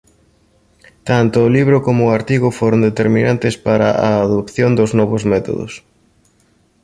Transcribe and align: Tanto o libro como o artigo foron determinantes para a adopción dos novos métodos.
Tanto 1.09 1.37
o 1.45 1.53
libro 1.57 1.77
como 1.85 2.01
o 2.05 2.13
artigo 2.19 2.47
foron 2.59 2.85
determinantes 2.89 3.55
para 3.67 3.87
a 4.07 4.11
adopción 4.25 4.71
dos 4.79 4.91
novos 4.99 5.23
métodos. 5.31 5.71